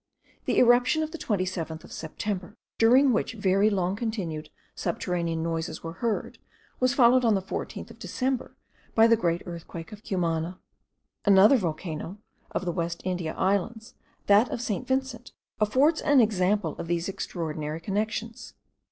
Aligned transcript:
The 0.45 0.57
eruption 0.57 1.03
of 1.03 1.11
the 1.11 1.19
27th 1.19 1.83
of 1.83 1.91
September, 1.93 2.55
during 2.79 3.13
which 3.13 3.33
very 3.35 3.69
long 3.69 3.95
continued 3.95 4.49
subterranean 4.73 5.43
noises 5.43 5.83
were 5.83 5.93
heard, 6.01 6.39
was 6.79 6.95
followed 6.95 7.23
on 7.23 7.35
the 7.35 7.41
14th 7.43 7.91
of 7.91 7.99
December 7.99 8.57
by 8.95 9.05
the 9.05 9.15
great 9.15 9.43
earthquake 9.45 9.91
of 9.91 10.03
Cumana. 10.03 10.57
Another 11.23 11.55
volcano 11.57 12.17
of 12.49 12.65
the 12.65 12.71
West 12.71 13.01
India 13.05 13.35
Islands, 13.35 13.93
that 14.25 14.49
of 14.49 14.59
St. 14.59 14.87
Vincent, 14.87 15.33
affords 15.59 16.01
an 16.01 16.19
example 16.19 16.75
of 16.79 16.87
these 16.87 17.07
extraordinary 17.07 17.79
connections. 17.79 18.55